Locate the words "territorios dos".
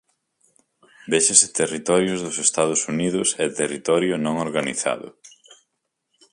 1.59-2.37